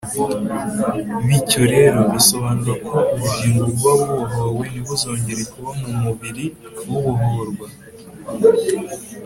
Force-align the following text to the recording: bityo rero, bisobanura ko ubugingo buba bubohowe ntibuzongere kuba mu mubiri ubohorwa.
bityo 1.27 1.61
rero, 1.73 1.99
bisobanura 2.13 2.73
ko 2.87 2.97
ubugingo 3.13 3.61
buba 3.71 3.93
bubohowe 4.05 4.63
ntibuzongere 4.71 5.41
kuba 5.51 5.71
mu 5.79 5.89
mubiri 6.03 6.45
ubohorwa. 6.93 7.67